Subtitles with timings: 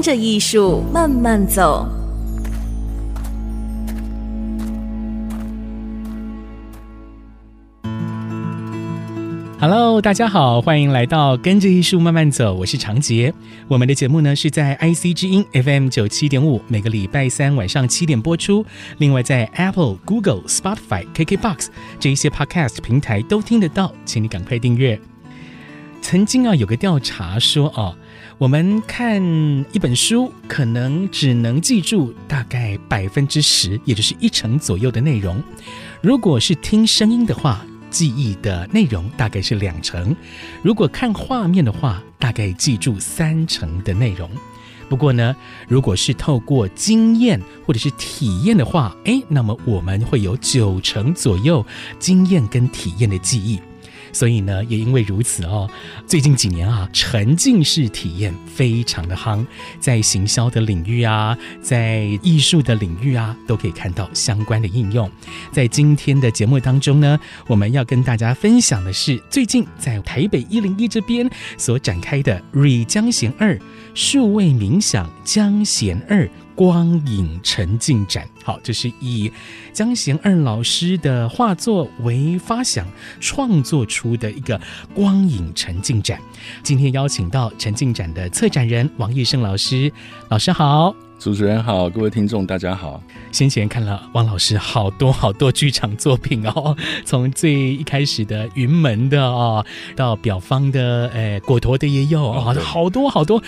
[0.00, 1.86] 跟着艺术慢慢走。
[9.60, 13.34] Hello，大家好，欢迎来到跟着艺术慢慢走，我是长杰。
[13.68, 18.64] 我们的节目呢是在 IC 之音 FM 九七点五，每个礼拜三晚上七点播出。
[18.96, 21.66] 另外在 Apple、Google、Spotify、KKBox
[21.98, 24.98] 这一些 Podcast 平台都听得到，请你赶快订阅。
[26.00, 27.94] 曾经啊有个调查说哦，
[28.40, 29.22] 我们看
[29.70, 35.42] 一本书可能只能记住大概百分之十，也就是一成左右的内容。
[36.00, 40.16] 如果是听声音的话，记忆的内容大概是两成，
[40.62, 44.30] 如果看画面的话，大概记住三成的内容。
[44.88, 45.36] 不过呢，
[45.68, 51.62] 如果是透过经验或者是体验的话，诶，那么我们会有九成左右
[51.98, 53.60] 经验跟体验的记忆。
[54.12, 55.68] 所以呢，也因为如此哦，
[56.06, 59.44] 最近几年啊，沉浸式体验非常的夯，
[59.78, 65.10] 在行销的领域啊，在艺术的领域啊，都可以看到相关的应用。
[65.52, 73.58] 在今天的节目当中呢，我们要跟大家分享的是最近在台北一零一这边所展开的“瑞江贤二
[73.94, 76.28] 数位冥想江贤二”。
[76.60, 79.32] 光影沉浸展，好，这是以
[79.72, 82.86] 江贤二老师的画作为发想
[83.18, 84.60] 创作出的一个
[84.94, 86.20] 光影沉浸展。
[86.62, 89.90] 今天邀请到沉浸展的策展人王义胜老师，
[90.28, 90.94] 老师好。
[91.18, 93.02] 主持人好，各位听众大家好。
[93.32, 103.38] 先前看了王老师好多好多剧场作品哦， 从最一开始的云门的哦，到表方的诶果陀的也有哦，好多好多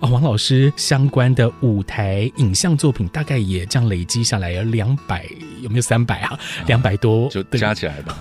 [0.00, 0.08] 啊。
[0.08, 5.26] 王老师相关的舞台影像作品大概也这样累积下来有两百，
[5.60, 6.38] 有没有三百啊？
[6.66, 8.16] 两百多就加起来吧，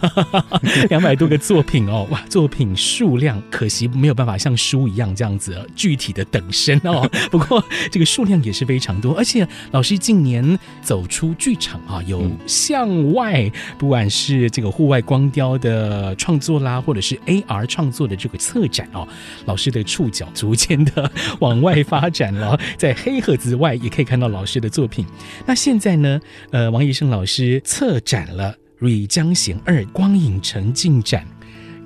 [0.90, 7.08] 两百多个作品哦，哇，作品数量可惜没有办法像书一样这样子具体的等身哦。
[7.30, 19.06] 不过这个数量也是非常多，而且老师近年走出剧场啊，有向外，不管是这个户外光雕的创作啦，或者是 AR 创作的这个策展哦，
[19.46, 25.06] 老师的触角逐渐的往外发展了， 在黑盒子外也可以看到老师的作品。
[25.46, 26.20] 那现在呢，
[26.52, 31.24] 呃，王医生老师策展了《瑞江行二光影城》进展》。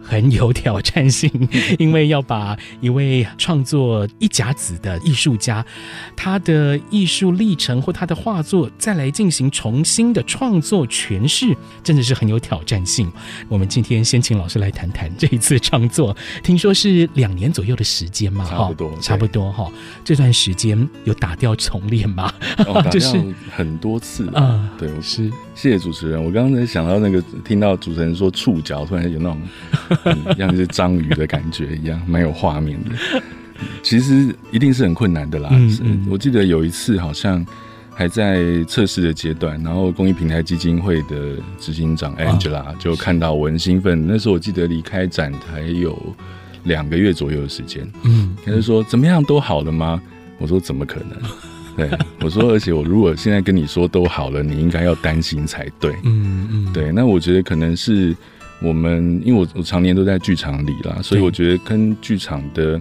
[0.08, 1.30] 很有挑战性，
[1.80, 5.66] 因为要把一位创作一甲子的艺术家，
[6.16, 13.12] 他的艺术历程或他的画作再来进行重新的创作诠释，真的是很有挑战性。
[13.50, 18.46] 我们今天先请老师来谈谈这一次创作，听说是两年左右的时间嘛？
[18.48, 19.72] 差不多，差不多哈。
[20.04, 22.32] 这段时间有打掉重练吗？
[22.68, 23.20] 哦、 就是
[23.52, 24.70] 很多次啊。
[24.78, 26.24] 对，是谢谢主持人。
[26.24, 29.42] 我刚刚在想到那个，听到主持人说触角，突然有那种。
[30.38, 33.22] 像是章鱼的感觉一样，蛮有画面的。
[33.82, 35.50] 其实一定是很困难的啦。
[35.54, 37.46] 嗯嗯、我记得有一次好像
[37.94, 44.06] 还在测试的阶段，然后公益平台基金会的执行长 Angela 就看到我很兴奋。
[44.06, 45.98] 那时候我记得离开展台有
[46.66, 47.90] 两个月左右的时间。
[48.04, 50.02] 嗯，他就说怎么样都好了吗？
[50.38, 51.18] 我说怎么可能？
[51.78, 55.94] 对，我说而且我如果现在跟你说都好了，你应该要担心才对。
[56.04, 56.92] 嗯嗯，对。
[56.92, 58.14] 那我觉得可能是。
[58.62, 62.80] 我们因为我我常年都在剧场里啦，所以我觉得跟剧场的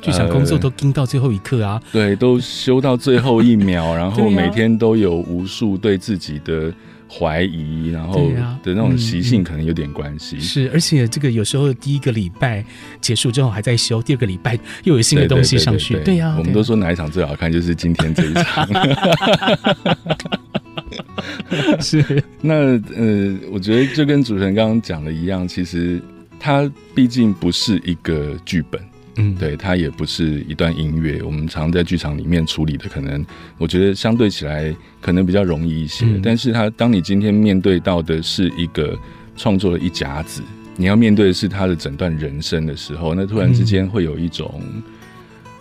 [0.00, 6.72] 剧场工作都盯到最后一刻啊，对，都修到最后一秒， 然后每天都有无数对自己的
[7.10, 8.30] 怀疑，然后
[8.62, 10.38] 的那种习性可能有点关系。
[10.38, 12.64] 是，而且这个有时候第一个礼拜
[13.00, 15.98] 结束之后还在修，第二个礼拜又有新的东西上去。
[16.00, 18.68] 对呀，我们都说哪一场最好看，就是今天这一场。
[21.80, 22.54] 是，那
[22.96, 26.00] 呃，我觉得就跟主持人刚刚讲的一样，其实
[26.38, 28.80] 它毕竟不是一个剧本，
[29.16, 31.22] 嗯，对，它也不是一段音乐。
[31.22, 33.24] 我们常在剧场里面处理的，可能
[33.56, 36.04] 我觉得相对起来可能比较容易一些。
[36.06, 38.98] 嗯，但是它当你今天面对到的是一个
[39.36, 40.42] 创作的一甲子，
[40.76, 44.62] 你要面对的是他的整段人生的时候，那突然之间会有一种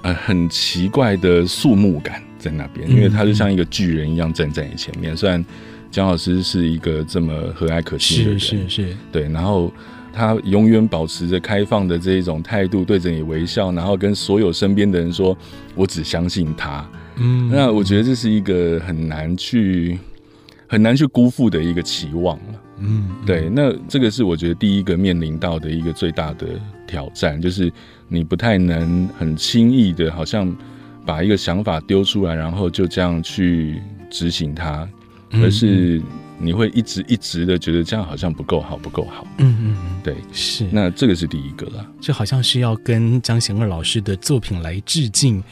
[0.04, 2.21] 呃很奇怪的肃穆感。
[2.38, 5.16] 在那边，因为他就像一个巨人一样站在你前面。
[5.16, 5.44] 虽然
[5.92, 9.72] 江老师是一个这么和蔼可亲的人，是是是，对，然后
[10.13, 15.38] 他永远保持着开放的这一种态度，对着你微笑，然后跟所有身边的人说
[15.75, 16.88] ：“我只相信他。”
[17.18, 19.98] 嗯，那我觉得这是一个很难去
[20.68, 22.62] 很难去辜负的一个期望了。
[22.80, 26.48] 嗯，对，那这个是我觉得第一个面临到的一个最大的
[26.86, 27.74] 挑战，就是
[28.07, 30.56] 你不太能很轻易的，好像
[31.07, 33.81] 把一个想法丢出来，然后就这样去
[34.12, 34.88] 执行它，
[35.42, 36.00] 而是。
[36.39, 39.25] 你会一直一直的觉得这样好像不够好，不够好。
[39.39, 40.68] 嗯嗯嗯，对，是。
[40.71, 45.44] 那这个是第一个了，就好像是要跟江贤二老师的作品来致敬，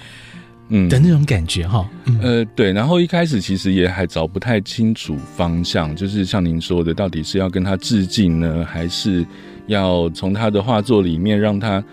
[0.70, 1.90] 嗯的那种感觉哈。
[2.06, 2.72] 嗯、呃，对。
[2.72, 9.26] 然后一开始其实也还找不太清楚方向，就是像您说的，到底是要跟他致敬呢，还是
[9.66, 11.84] 要从他的画作里面让他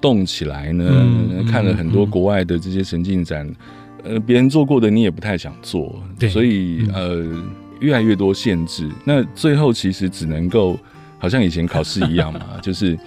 [0.00, 0.84] 动起来呢？
[0.88, 3.46] 嗯、看了很多国外的这些神境展，
[4.04, 7.42] 嗯、呃，别人做过的你也不太想做，所以、嗯、呃。
[7.80, 10.76] 越来越多限制，那最后其实只能够，
[11.16, 12.98] 好像以前考试一样嘛， 就是，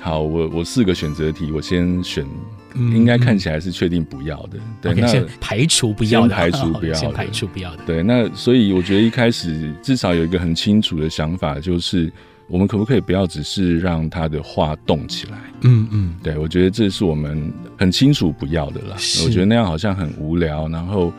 [0.00, 2.26] 好，我我四个选择题，我先选，
[2.74, 12.12] 嗯、应该看起来是确定不要的，对那先排除不要的，排除不要的，先排除不要的，对，那所以我觉得一开始至少有一个很清楚的想法，就是
[12.48, 21.12] 我们可不可以不要只是让他的话动起来，嗯嗯，对，我觉得这是我们很清楚不要的啦，我觉得那样好像很无聊，然后。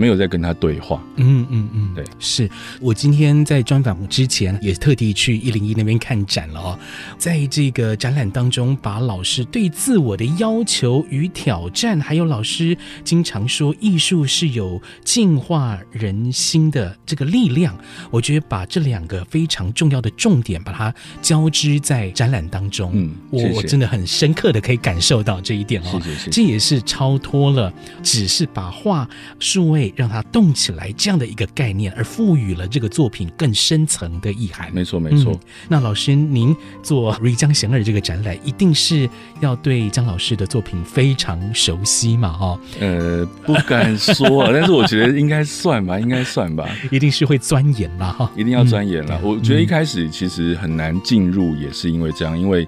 [0.00, 1.02] 没有在跟他对话。
[1.16, 2.48] 嗯嗯嗯，对，是
[2.80, 6.78] 我今天在专访之前也特地去一零一那边看展了哦，
[7.18, 12.74] 在这个展览当中，把老师对自我的要求与挑战，还有老师
[13.04, 17.76] 经常说艺术是有净化人心的这个力量，
[18.10, 27.70] 我觉得把这两个非常重要的重点把它交织在展览当中，嗯，我我真的很深刻的可以感受到这一点哦，谢谢，这也是超脱了
[28.02, 29.06] 只是把画
[29.38, 29.89] 数位。
[29.96, 34.72] 让它动起来这样的一个概念，而赋予了这个作品更深层的意涵。
[34.72, 35.40] 没错，没错、嗯。
[35.68, 39.08] 那老师，您做《瑞江贤二》这个展览，一定是
[39.40, 42.32] 要对江老师的作品非常熟悉嘛？
[42.32, 46.68] 哈，呃，不敢说啊，但是我觉得应该算吧， 应该算吧。
[46.90, 49.20] 一定是会钻研啦，哈，一定要钻研了。
[49.22, 52.66] 嗯、我觉得一开始其实很难进入，也是因为这样，因为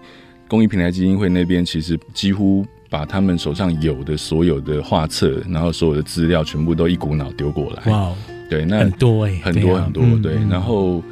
[0.49, 2.67] 公益平台基金会那边其实几乎。
[2.93, 7.91] 把他们手上有的所有的画册，然后所有的资料全部都一股脑丢过来。
[7.91, 8.13] 哇
[8.51, 10.35] 对，那很多哎，很多很多，对。
[10.51, 11.03] 然后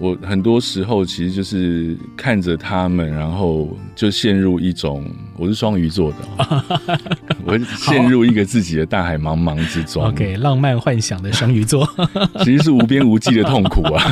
[0.00, 6.16] 我很多时候其实就是看着他们，然后就陷入一种，我是双鱼座的，
[7.46, 10.02] 我陷入一个自己的大海茫茫之中。
[10.06, 11.88] OK，浪漫幻想的双鱼座，
[12.42, 14.02] 其实是无边无际的痛苦啊。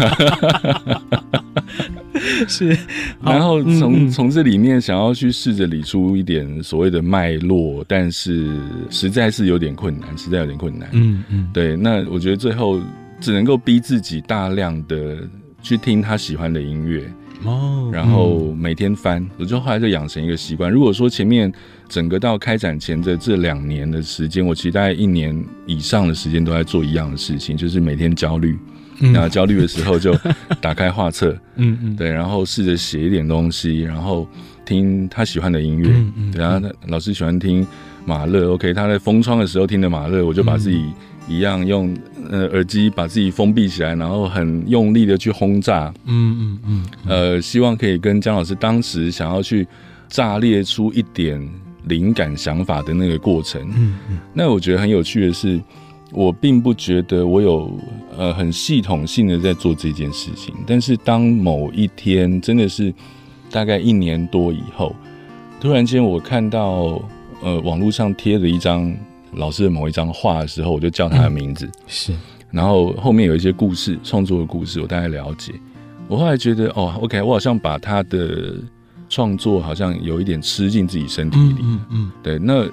[2.48, 2.76] 是，
[3.22, 8.56] 然后从从、嗯、这里面想要去试着理出一点所谓的脉络，但是
[8.90, 10.88] 实在是有点困难，实在有点困难。
[10.92, 11.76] 嗯嗯，对。
[11.76, 12.80] 那我觉得最后
[13.20, 15.18] 只能够逼自己大量的
[15.62, 17.04] 去听他喜欢的音乐
[17.44, 19.26] 哦，然后每天翻。
[19.38, 20.70] 我就后来就养成一个习惯。
[20.70, 21.52] 如果说前面
[21.88, 28.58] 整个到开展前的这两年的时间，我其实大概一年以上的时间都在做一样的事情，就是每天焦虑。
[29.00, 30.14] 然后焦虑的时候就
[30.60, 34.26] 打开画册， 嗯嗯，对，然后试着写一点东西，然后
[34.64, 37.66] 听他喜欢的音乐，嗯嗯，然后他老师喜欢听
[38.04, 40.84] 马勒，OK，他在封窗的时候听的马勒，我就把自己
[41.28, 41.96] 一样用
[42.30, 49.66] 呃耳机把自己封闭起来，然后很用力的去轰炸，嗯嗯嗯，呃，希望可以跟姜老师当时想要去
[50.08, 51.40] 炸裂出一点
[51.84, 55.60] 灵感想法的那个过程，嗯嗯，那我觉得很有趣的是。
[56.12, 57.70] 我并不觉得我有
[58.16, 62.94] 呃很系统性的在做这件事情，但是当某一天真的是
[63.50, 64.94] 大概一年多以后，
[65.60, 67.02] 突然间我看到
[67.42, 68.94] 呃网络上贴了一张
[69.32, 72.14] 老师的某一张画的时候，我就叫他的名字，嗯、是，
[72.52, 75.52] 然后后面有一些故事创作的故事，我大概了解。
[76.06, 78.54] 我后来觉得哦，OK，我好像把他的
[79.08, 82.64] 创作好像有一点吃进自己身体里，嗯，嗯，嗯，对，那。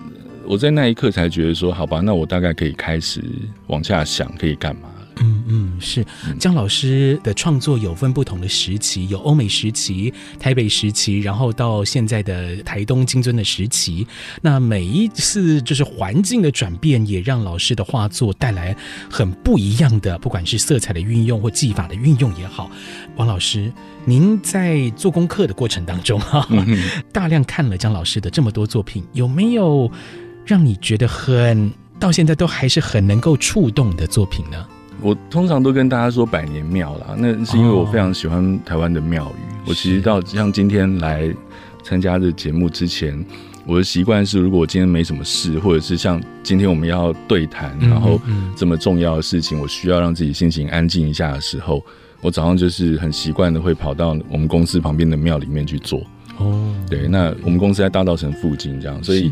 [0.46, 3.24] 我在那一刻才觉得说，好吧，那我大概可以开始
[3.68, 4.90] 往下想，可以干嘛？
[5.18, 6.04] 嗯嗯，是
[6.40, 14.08] 江老师的创作有分不同的时期，有欧美时期、台北时期，然后到现在的台东金尊的时期。
[14.42, 18.76] 那每一次就是环境的转变，也让老师的画作带来
[19.08, 22.72] 很不一样的，不管是色彩的运用或技法的运用也好。
[23.16, 23.72] 王老师，
[24.06, 26.48] 您在做功课的过程当中，哈，
[27.14, 29.92] 大量看了江老师的这么多作品，有没有？
[30.46, 34.66] 让你觉得很到现在都还是很能够触动的作品呢？
[35.02, 39.54] 我通常都跟大家说百年庙啦，那是因为我非常喜欢台湾的庙宇。
[39.54, 41.34] 哦、我其实到像今天来
[41.84, 43.26] 参加这节目之前，
[43.66, 48.20] 我的习惯是，如果我今天没什么事，或者是像今天我们要对谈，然后
[48.56, 51.84] 这么重要的事情，我需要让自己心情安静一下的时候，
[52.22, 56.02] 我早上就是很习惯的会跑到我们公司旁边的庙里面去做。
[56.38, 59.32] 哦，对，那我们公司在大道城附近，这样，所以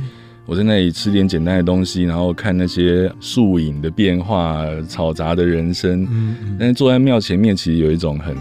[0.52, 6.04] 我在那里吃点简单的东西，然后看那些树影的变化、嘈杂的人声。
[6.12, 8.36] 嗯，嗯，但是坐在庙前面，其实有一种很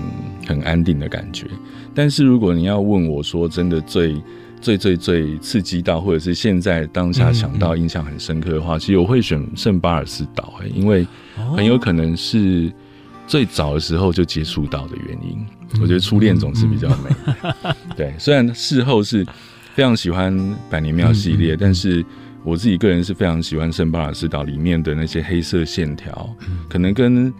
[0.44, 1.46] 很安定的感觉。
[1.94, 4.20] 但是如果你要问我说，真的最
[4.60, 11.06] 最最最刺激到，或者是现在当下想到印象很深刻的话，嗯嗯，其实我会选圣巴尔斯岛，哎，因为
[11.54, 12.72] 很有可能是
[13.28, 15.38] 最早的时候就接触到的原因。
[15.80, 18.12] 我觉得初恋总是比较美，对。
[18.18, 19.24] 虽然事后是
[19.74, 20.36] 非常喜欢
[20.68, 22.04] 百年庙系列，但是
[22.42, 26.34] 我自己个人是非常喜欢圣巴尔斯岛里面的那些黑色线条，
[26.68, 27.32] 可能跟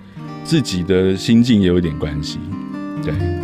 [0.45, 2.39] 自己的心境也有一点关系，
[3.03, 3.40] 对。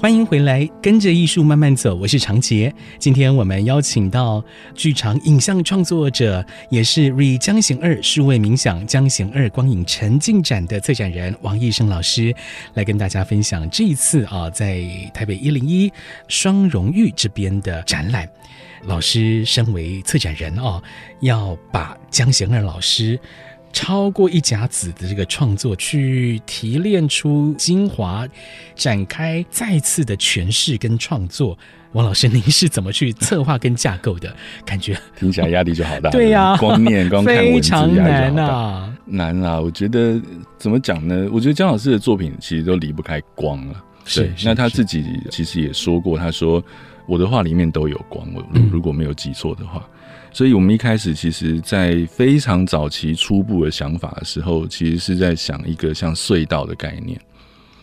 [0.00, 1.92] 欢迎回来，跟着艺术慢慢走。
[1.96, 2.72] 我是长杰。
[3.00, 12.32] 今天我们邀请到剧场影像创作者，也是 Re 江贤二数位冥想江贤二光影沉浸展的策展人王义生老师，
[12.74, 14.80] 来跟大家分享这一次啊，在
[15.12, 15.92] 台北一零一
[16.28, 18.28] 双荣誉这边的展览。
[18.84, 20.80] 老师身为策展人哦，
[21.18, 23.18] 要把江贤二老师。
[23.72, 28.26] 超过一甲子的这个创作，去提炼出精华，
[28.74, 31.56] 展开再次的诠释跟创作。
[31.92, 34.34] 王老师，您是怎么去策划跟架构的？
[34.64, 36.10] 感觉听起来压力就好大。
[36.12, 38.30] 对呀、啊，光念光看 文字，压力就好大。
[38.30, 39.60] 非常难啊！
[39.60, 40.20] 我觉得
[40.58, 41.28] 怎么讲呢？
[41.32, 43.84] 我觉得姜老师的作品其实都离不开光了。
[44.04, 46.62] 是，那他自己其实也说过，他说
[47.06, 48.26] 我的画里面都有光。
[48.34, 49.82] 我如果没有记错的话。
[49.84, 49.94] 嗯
[50.30, 57.18] 所以，我们一开始其实，在非常早期初步的想法的时候，其实是在想一个像隧道的概念。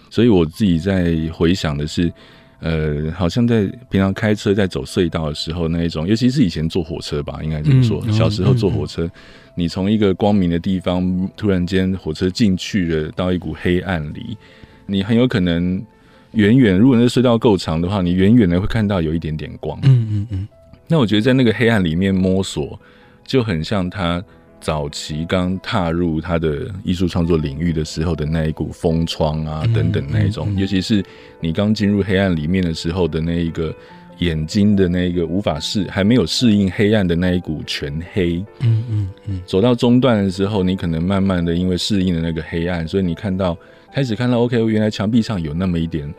[0.10, 2.12] 所以，我自己在回想的是，
[2.60, 8.02] 呃，好像在平常开车在走隧道的时候，那一种，尤其是以前坐火车吧，应该这么说。
[8.12, 9.10] 小时候坐火车，
[9.56, 14.38] 你从一个光明的地方，突然间火车进去了，到一股黑暗里，
[14.86, 15.84] 你很有可能
[16.32, 19.78] 远远，如果那隧道够长的话，你远远的会看到有一点点光。
[19.84, 20.48] 嗯嗯嗯。
[20.88, 22.80] 那我觉得在那个黑暗里面摸索，
[23.26, 24.24] 就很像他
[24.62, 31.04] 早期刚踏入他的艺术创作领域的时候的那一股风窗啊等等那一种，尤其是
[31.40, 33.74] 你刚进入黑暗里面的时候的那一个
[34.20, 43.58] 眼睛的那一个无法适还没有适应黑暗的那一股全黑，嗯嗯嗯，走到中段的时候，你可能慢慢的因为适应了那个黑暗，所以你看到
[43.94, 46.12] 开始看到 OK，原来墙壁上有那么一点。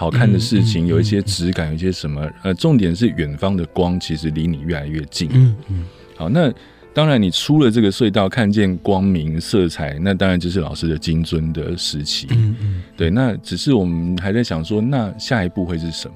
[0.00, 2.26] 好看的事情，有一些质感，有一些什么？
[2.42, 5.28] 呃，重点是远方的光其实离你越来越近。
[5.34, 5.84] 嗯嗯。
[6.16, 6.50] 好，那
[6.94, 12.26] 当然，你出了这个隧道，看见光明、色彩，那当然就是老师的金尊的时期。
[12.30, 12.82] 嗯嗯。
[12.96, 16.14] 对，那只是我们还在想说，那下一步会是什么？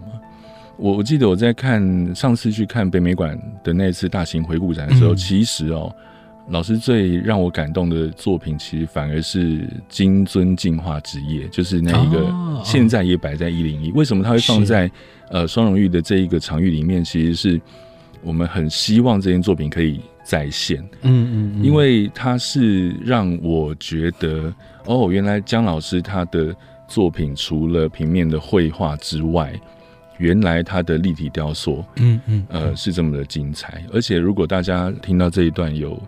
[0.79, 5.95] 我我记得我在看上次去看北美馆的那次大型回顾展的时候，其实哦。
[6.48, 13.90] 老师最让我感动的作品，其实反而是金樽净化之夜，就是那一个现在也摆在一零一。
[13.92, 14.90] 为什么他会放在
[15.30, 17.02] 呃双荣誉的这一个场域里面？
[17.02, 17.60] 其实是
[18.22, 20.86] 我们很希望这件作品可以再现。
[21.00, 24.52] 嗯嗯，因为它是让我觉得，
[24.84, 26.54] 哦，原来江老师他的
[26.86, 29.58] 作品除了平面的绘画之外，
[30.18, 33.82] 原来他的立体雕塑，嗯嗯，呃，是这么的精彩。
[33.94, 35.98] 而且如果大家听到这一段有。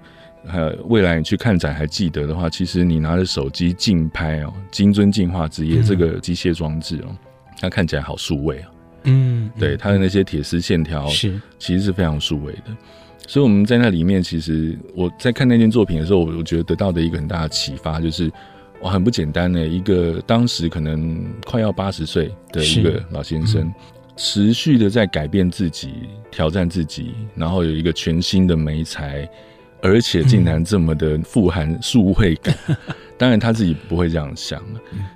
[0.48, 7.16] 呃，未来你去看展还记得的话，其实你拿着手机竞拍哦，金樽净化之夜这个机械装置哦，
[7.60, 8.70] 它看起来好数位啊。
[9.04, 12.76] 嗯，对，它的那些铁丝线条是其实是非常数位的。
[13.26, 18.30] 所以我们在那里面，其实我在看那件作品的时候，我觉得得到的一个很大的启发就是，
[18.82, 23.72] 哇，很不简单的一个当时可能快要八十岁的一个老先生，
[24.16, 25.92] 持续的在改变自己、
[26.30, 29.28] 挑战自己，然后有一个全新的媒材。
[29.83, 32.56] 而且竟然这么的富含数位感，
[33.16, 34.61] 当然他自己不会这样想，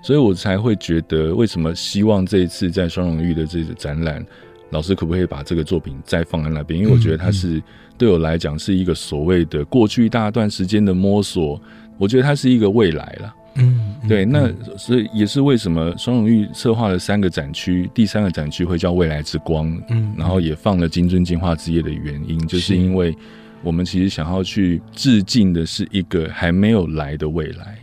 [0.02, 4.24] 所以我才会觉得，为什么希望这一次在双荣誉的这个展览，
[4.70, 6.78] 老师可不可以把这个作品再放在那边？
[6.78, 7.60] 因为我觉得它是
[7.98, 11.60] 对我来讲是一个所谓的过去一大段时间的摸索，
[11.98, 13.34] 我觉得它是一个未来了。
[13.56, 14.48] 嗯，对，那
[14.78, 22.76] 所以也是为什么双荣誉策划了三个展区，第三个展区会叫未来之光，嗯，然后也放了金樽进化之夜的原因，就是。
[22.76, 23.16] 因为。
[23.62, 27.78] 我们其实想要去致敬的是一个还没有来的未来，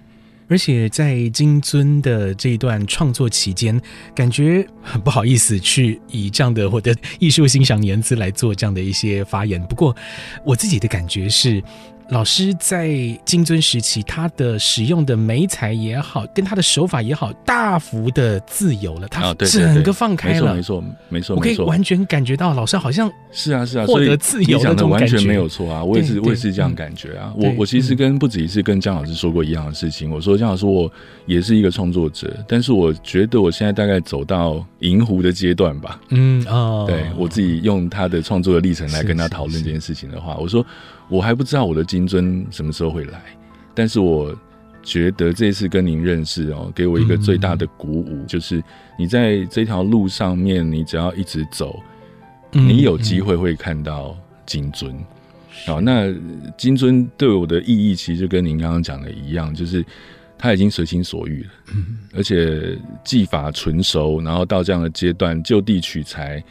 [0.48, 3.80] 而且在金尊的这一段创作期间，
[4.16, 9.62] 感觉很不好意思去以这样的我的艺术欣赏言辞来做这样的一些发言。
[9.68, 9.96] 不过，
[10.44, 11.62] 我自己的感觉是，
[12.10, 12.90] 老师在
[13.26, 30.90] 金尊时期，他的使用的媒材也好，跟他的手法也好，大幅的自由了，他整个放开了，没错没错，我可以完全感觉到老师好像是啊是啊，获得自由的，完全没有错啊，我也是我也是这样感觉啊，我我其实跟不止一次跟姜老师说过一样的事情，我说姜老师我
[31.26, 40.66] 也是一个创作者，但是我觉得我现在大概走到银狐的阶段吧，嗯哦，对我自己用他的创作的历程来跟他讨论这件事情的话，我说。
[41.10, 43.22] 我还不知道我的金尊什么时候会来，
[43.74, 44.36] 但是我
[44.84, 48.62] 觉得这次跟您认识哦，给我一个最大的鼓舞，嗯、就是
[49.00, 51.82] 你在这条路上面，你只要一直走，
[52.54, 54.94] 嗯、你有机会会看到金尊。
[55.66, 59.86] 好、嗯，那金尊对我的意义，其实就跟您刚刚讲的一样，就是
[60.38, 66.44] 他已经随心所欲了，嗯、而且技法纯熟，然后到这样的阶段就地取材。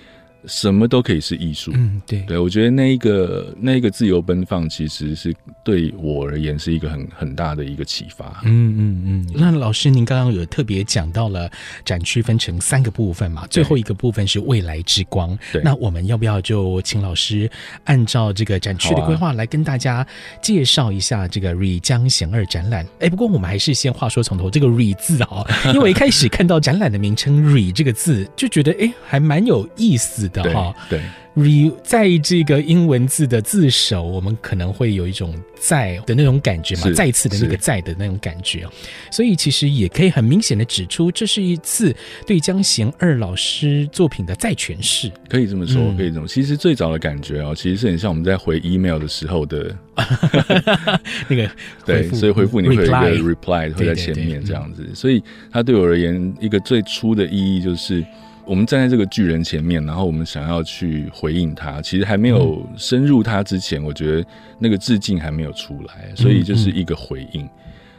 [0.46, 5.34] 什么都可以是艺术，嗯，对，对我觉得那一个那一个自由奔放，其实是
[5.64, 9.32] 对我而言是一个很很大的一个启发，嗯嗯嗯。
[9.34, 11.50] 那老师，您刚刚有特别讲到了
[11.84, 13.46] 展区分成三个部分嘛？
[13.48, 15.60] 最后一个部分是未来之光，对。
[15.62, 17.50] 那我们要不要就请老师
[17.84, 20.06] 按照这个展区的规划来跟大家
[20.40, 22.86] 介绍一下这个芮江贤二展览？
[23.00, 30.35] 哎，不过我们还是先话说从头，这个芮字啊，因为我一开始看到展览的名称“芮”这个字，就觉得哎，还蛮有意思的。
[30.42, 31.00] 的哈，对
[31.36, 38.66] ，re 在这个英文字的字首，我们可能会有一种在的那种感觉嘛，再次的那个在的那种感觉，
[39.10, 41.94] 所以其实也可以很明显的指出，这是一次
[42.26, 46.26] 对江贤二老师作品的再诠释，可以这么说，嗯、可以这么。
[46.26, 49.76] 其实最早的感觉哦，其实是很像我们在回 email 的时候的
[51.28, 51.50] 那个，
[51.84, 58.04] 对，所以回复你会有一个 reply 会在前面这样子，所以它对我而言一个最初的意义就是。
[58.46, 64.24] 我们站在这个巨人前面，然后我们想要去回应他，其实还没有深入他之前，我觉得
[64.58, 67.48] 那个致敬还没有出来，所以就是一个回应。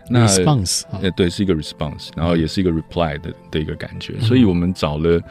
[0.09, 4.17] 那 response，呃，对，是一个 response，然后也是一个 reply 的的一个感觉。
[4.21, 5.21] 所以我们找了，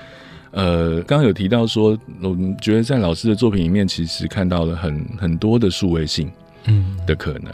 [0.50, 6.30] 呃，刚刚有提到说，我们觉得在老师的作品里面，其实看到了很很多的数位性，
[6.66, 7.50] 嗯，的可能。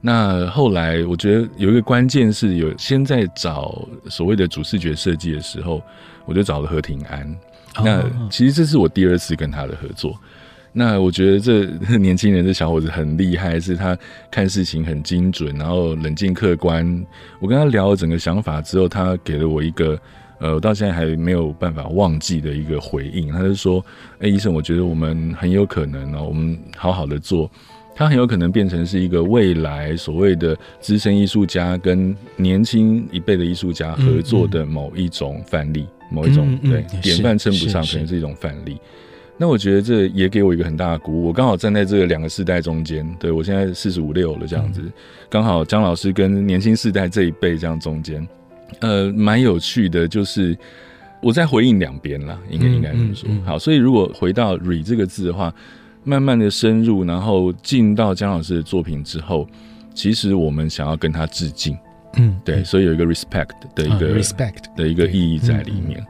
[0.00, 5.80] 那后来我觉得有一个关键是有先在找所谓的主视觉设计的时候。
[6.26, 7.34] 我就找了何庭安，
[7.82, 10.14] 那其实这是我第二次跟他的合作。
[10.78, 11.64] 那我觉得这
[11.96, 13.96] 年轻人这小伙子很厉害，是他
[14.30, 17.02] 看事情很精准，然后冷静客观。
[17.40, 19.98] 我跟他聊了整个想法之后，他给了我一个
[20.38, 23.32] 呃，我到现在还没有办法忘记的一个回应。
[23.32, 23.82] 他就说
[24.20, 27.50] ：“哎，医生，我觉得我们很有可能哦，我们好好的做，
[27.94, 38.78] 他很有可能变成是一个未来所谓的资深艺术家跟年轻一辈的艺术家合作的某一种范例。”某一种、对典范称不上，可能是一种范例。
[39.38, 41.26] 那我觉得这也给我一个很大的鼓舞。
[41.26, 44.80] 我刚好站在这个两个世代中间，对我现在四十五六了这样子，
[45.28, 48.26] 刚、嗯、好姜老师跟年轻世代这一辈这样中间，
[48.80, 50.08] 呃，蛮有趣的。
[50.08, 50.56] 就是
[51.20, 53.28] 我在回应两边啦，应该应该这么说。
[53.28, 55.52] 嗯嗯嗯、好，所以如果回到 “re” 这个字的话，
[56.02, 59.46] 慢慢的深入，然后进到姜老师的作品之后，
[59.92, 61.76] 其实我们想要跟他致敬。
[62.16, 66.04] 嗯，对，所以有一个 respect 的一个 respect 的一个意义在里面。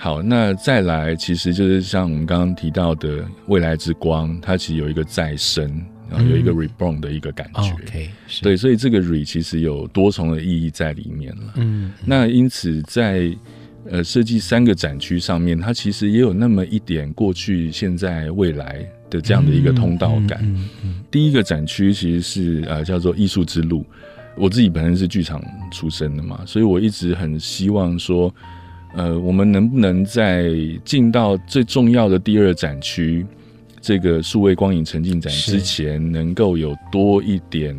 [0.00, 7.62] 好，那再来，其实就是像我们刚刚提到的未来之光，它其实有一个再生，然后有一个 reborn 的一个感觉。
[7.72, 11.54] OK，对，所以这个 re 其实有多重的意义在里面了。
[11.56, 13.28] 嗯，那因此在
[13.90, 20.40] 呃设计三个展区上面，它其实也有那么一点过去、现在、未来的这样的一个通道感。
[21.10, 23.84] 第一个展区其实是呃叫做艺术之路。
[24.38, 28.32] 我自己本身是剧场出身的嘛，所以我一直很希望说，
[28.94, 30.50] 呃，我们能不能在
[30.84, 33.26] 进到最重要的第二展区
[33.80, 37.76] 这个数位光影沉浸展之前，能够有多一点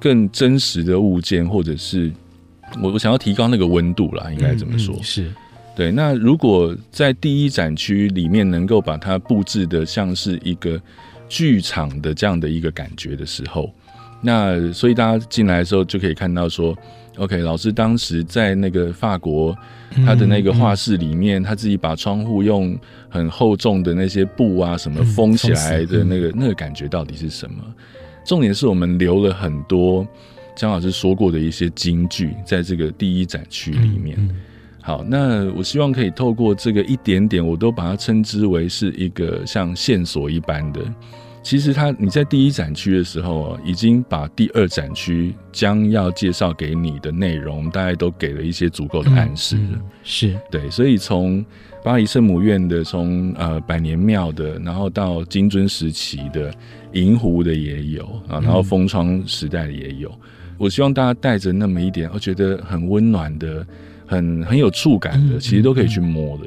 [0.00, 2.12] 更真实的物件，或者是
[2.82, 4.94] 我我想要提高那个温度啦，应该怎么说？
[4.96, 5.32] 嗯嗯、是
[5.76, 5.92] 对。
[5.92, 10.80] 那如果在第一展区里面能够把它布置的像是一个
[11.28, 13.72] 剧场的这样的一个感觉的时候。
[14.22, 16.74] 那所以大家进来的时候就可以看到说
[17.18, 19.54] ，OK，老师当时在那个法国
[20.06, 27.62] 他的那个画室里面，他自己把窗户用很厚重的那些布啊什么封起来的那个那个感觉到底是什么？
[28.24, 30.06] 重点是我们留了很多
[30.54, 34.16] 姜老师说过的一些金句在这个第一展区里面。
[34.80, 40.80] 好，那我希望可以透过这个一点点，我都把它称之为是一个像线索一般的。
[41.42, 49.62] 其实他你在第一展区的时候，已经把第二展区将要介绍给你的内容，大概都给了一些足够的暗示了。
[49.72, 51.44] 嗯嗯、是对，所以从
[51.82, 56.54] 巴黎圣母院的，从呃百年庙的，然后到金尊时期的
[56.92, 60.08] 银湖的也有啊，然后风窗时代的也有。
[60.10, 63.66] 嗯、我希望大家带着那么一点，我觉得很温暖的、
[64.06, 66.44] 很很有触感的，嗯、其实都可以去摸的。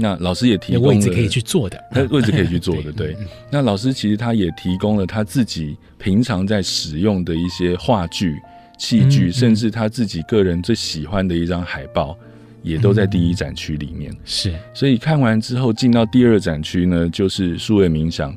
[0.00, 3.16] 那老师也提供了位置可以去做的， 他位置可以去做的， 对。
[3.50, 8.36] 那老师其实他也提供了他自己平常在使用的一些话剧、
[8.78, 12.16] 器具，甚至他自己个人最喜欢的一张海报，
[12.62, 14.16] 也都在第一展区里面。
[14.24, 18.32] 是，所以看完之后进到第二展区呢，就是数位冥想，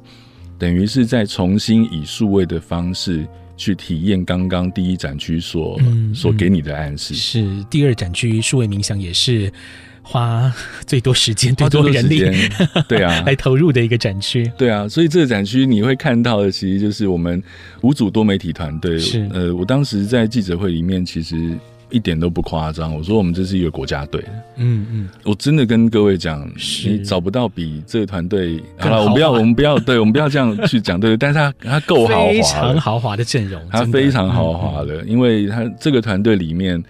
[0.57, 3.23] 等于是在重新以数位的方式
[3.55, 5.79] 去体验刚刚第一展区所
[6.11, 7.13] 所给你的暗示。
[7.13, 9.53] 是，第二展区数位冥想也是。
[10.03, 10.53] 花
[10.85, 12.23] 最多时间、最多人力，
[12.87, 17.41] 对啊， 来投入的一个展区，对啊，所以这个展区你会看到的，其实就是我们
[17.81, 18.97] 五组多媒体团队。
[18.99, 21.57] 是，呃，我当时在记者会里面，其实
[21.89, 24.21] 一点都不夸张，我说我们这是一个国家队。
[24.57, 26.49] 嗯嗯，我真的跟各位讲，
[26.85, 36.83] 你找不到比这个团队好了，我们不要，我们不要，对，我们不要这样去讲，对，但是他他够豪华，非常豪华的阵容，他非常豪华的，因为他这个团队里面。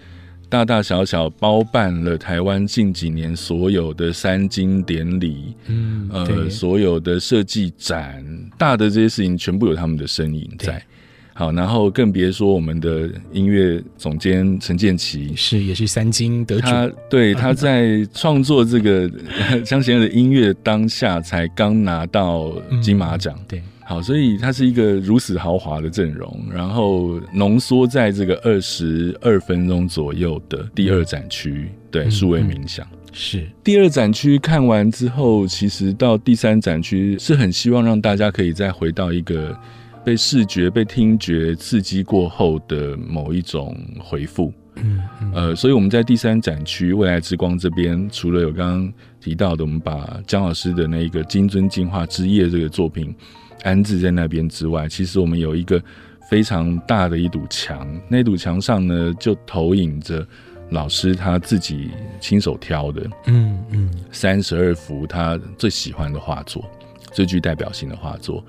[0.52, 8.22] 大大小小包办了台湾近几年所有的三金典礼，嗯，呃，所有的设计展，
[8.58, 10.84] 大的这些事情全部有他们的身影在。
[11.32, 16.66] 好，然后更别说我们的音乐总监陈建奇，是也是三金得主。
[16.66, 19.10] 他对 他在创作这个
[19.64, 23.62] 香贤的音乐当下，才刚拿到金马奖，嗯，对。
[23.92, 39.54] 好，所以它是一个如此豪华的阵容，然后浓缩在这个二十二分钟左右的第二展区，对，数位冥想、嗯嗯、是第二展区看完之后，其实到第三展区是很希望让大家可以再回到一个
[40.02, 44.50] 被视觉、被听觉刺激过后的某一种回复。
[44.76, 53.14] 嗯，嗯呃，所以我们在第三展区未来之光这边，除了有刚刚提到的，我们把江老师的那个金樽净化之夜这个作品。
[53.62, 55.82] 安置在那边之外，其实我们有一个
[56.28, 60.26] 非常大的一堵墙，那堵墙上呢，就投影着
[60.70, 66.64] 老师他自己亲手挑的，嗯嗯，三十二幅他最喜欢的画作，
[67.12, 68.44] 最具代表性的画作。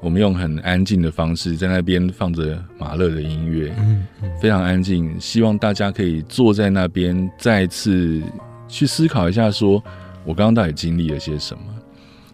[0.00, 8.22] 我们用很安静的方式在那边放着马勒的音乐，嗯嗯，非常安静，希望大家可以坐在那边，再次
[8.68, 9.82] 去思考一下，说
[10.24, 11.62] 我刚刚到底经历了些什么。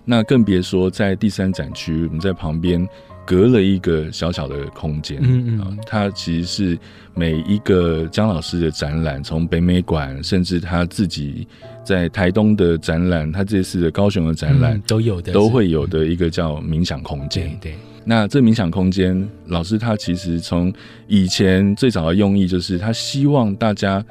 [0.04, 2.86] 那更别说在第三展区，我们在旁边
[3.24, 6.78] 隔了一个小小的空间，嗯嗯，它其实是
[7.14, 11.46] 每一个江老师的展览，从北美馆，甚至他自己
[11.84, 17.48] 在台东的展览，他这次的高雄的展览、嗯、都有的，都会有的一个叫冥想空间。
[17.60, 20.72] 对，对，那这冥想空间，老师他其实从
[21.06, 24.04] 以前最早的用意就是他希望大家。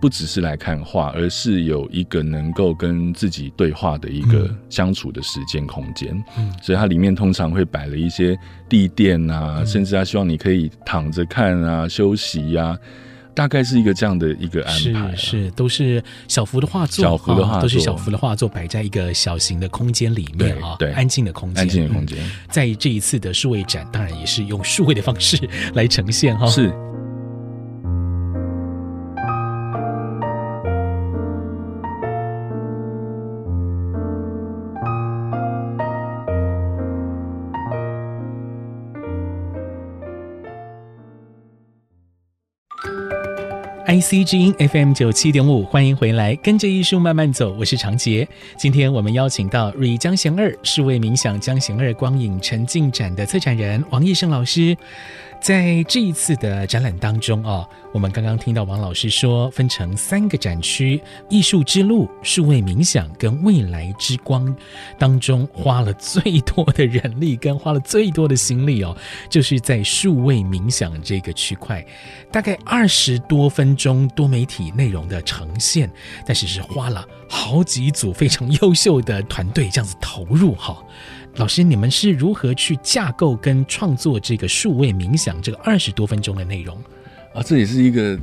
[0.00, 6.22] 不只是来看画，而是有一个能够跟自己对话的一个相处的时间空间。
[6.36, 12.78] 嗯，所以它里面通常会摆了一些地垫啊，嗯、甚至他希望你可以躺着看啊、休息呀、啊，
[13.34, 15.10] 大概是一个这样的一个安排、啊。
[15.16, 22.30] 是，是都是小幅的画作，小幅的画作、哦、都是小幅的画作，摆在一个小型的空间里面啊，对，安静的空间，安静的空间、嗯。
[22.50, 25.36] 在这一次的数位展，当然也是用数位的方式
[25.74, 26.46] 来呈现哈。
[26.46, 26.72] 是。
[43.98, 48.26] IC 之音 FM 九七点五，欢迎回来，跟着艺术慢慢走，我是常杰。
[48.56, 54.76] 今天我们邀请到瑞江贤二数位冥想江贤二光影沉浸展的策展人王义胜老师。
[55.40, 64.54] 在这一次的展览当中啊，我们刚刚听到王老师说，分成三个展区：艺术之路、数位冥想跟未来之光。
[64.98, 68.96] 当中花了最多的人力跟花了最多的心力哦，
[69.30, 71.86] 就是在数位冥想这个区块，
[72.32, 75.90] 大概二十多分钟多媒体内容的呈现，
[76.26, 80.84] 但是是花了好几组非常优秀的团队这样子投入哈。
[81.38, 86.76] 老师，你们是如何去架构跟创作这个数位冥想这个二十多分钟的内容？
[87.32, 88.18] 啊，这也是一个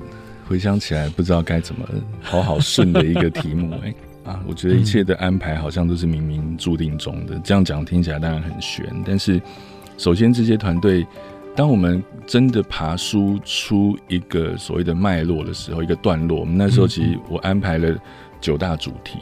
[0.46, 1.88] 回想起来不知道该怎么
[2.22, 7.40] 好好顺的一个题目 哎、欸、啊，我觉得一切的安排好像都是冥冥注定中的。
[7.42, 9.42] 这样讲听起来当然很悬，但是
[9.98, 11.08] 首先这些团队，
[11.56, 17.98] 当我们真的爬梳出一个所谓的脉络的时候，一个段落，我们那时候其实我安排了
[18.42, 19.20] 九大主题。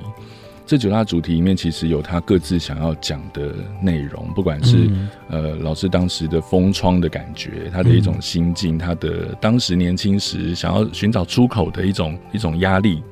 [0.66, 13.04] 这九大主题里面，其实有他各自想要讲的内容，不管是、嗯、呃老师当时的风窗的感觉，他的一种心境，嗯、他的当时年轻时想要寻找出口的一种一种压力，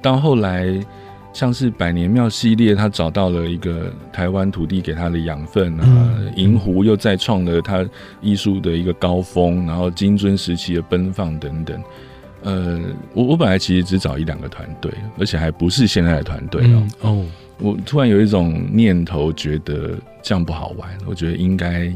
[0.00, 0.66] 到后来
[1.32, 7.84] 像是百年庙系列，他找到了一个台湾土地给他的养分啊，银湖、嗯、又再创了他
[8.20, 11.82] 艺术的一个高峰，然后金樽时期的奔放等等。
[12.44, 12.78] 呃，
[13.14, 16.86] 我我本来其实只找一两个团队，而且还不是现在的团队哦。
[17.00, 17.26] 哦，
[17.58, 20.86] 我突然有一种念头，觉得这样不好玩。
[21.06, 21.90] 我觉得应该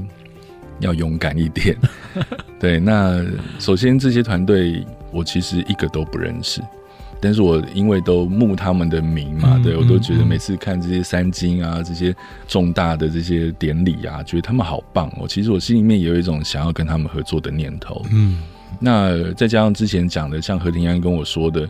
[0.81, 1.77] 要勇敢一点。
[2.59, 3.23] 对，那
[3.59, 6.63] 首先这些团队我其实一个都不认识，
[7.21, 15.29] 但是我因为都慕他们的名嘛，嗯、对我都觉得每次看这些三金啊，这些重大的这些典礼啊，觉得他们好棒哦。
[15.29, 18.03] 其实我心里面也有一种想要跟他们合作的念头。
[18.11, 18.39] 嗯。
[18.81, 21.69] 那再加上之前讲的，像何庭安跟我说的，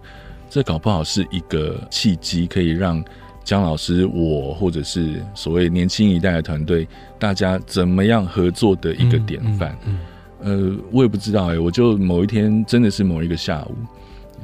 [0.51, 3.03] 这搞不好是一个契机，可以让
[3.45, 6.87] 江老师我或者是所谓年轻一代的团队，
[7.19, 9.77] 大家怎么样合作的一个典范。
[9.87, 9.99] 嗯，
[10.43, 13.75] 嗯，呃，我也不知道哎、欸，我就某一天真的是某一个下午，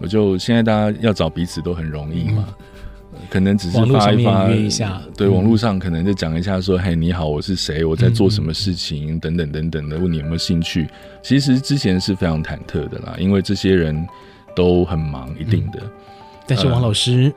[0.00, 2.44] 我就现在大家要找彼此都很容易嘛。
[2.48, 2.54] 嗯
[3.30, 5.00] 可能只是发一发，一下。
[5.16, 10.88] 对，网络上可能就讲一下说，嘿，你好，我是谁，我在做什么事情，等等等等的，问你有没有兴趣。
[11.22, 14.06] 其实之前是非常忐忑的啦，因为这些人
[14.54, 15.80] 都很忙，一定的。
[16.46, 17.32] 但是王老师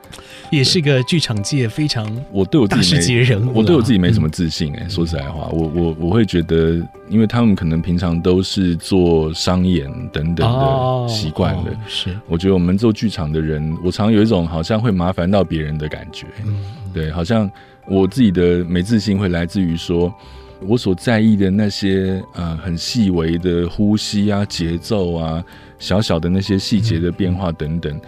[0.50, 4.84] 也是个剧场界非常我对我自己没人物，我对我自己没什么自信哎、欸。
[4.84, 6.74] 嗯、说实在话，我我我会觉得，
[7.08, 12.14] 因为他们可能平常都是做商演等等的习惯的，是。
[12.28, 16.26] 我觉得我们做剧场的人，我常有一种好像会麻烦到别人的感觉。
[16.44, 17.50] 嗯，对，好像
[17.86, 20.12] 我自己的没自信会来自于说，
[20.60, 25.42] 我所在意的那些呃很细微的呼吸啊、节奏啊、
[25.78, 27.98] 小小的那些细节的变化等等。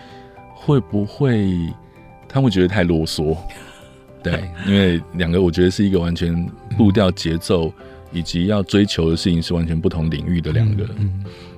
[0.63, 1.57] 会不会
[2.29, 3.35] 他们觉得太啰嗦？
[4.23, 6.47] 对，因为两个我觉得是一个完全
[6.77, 7.73] 步调、节奏
[8.13, 10.87] 以及要追求的事情是完全不同领域的两个。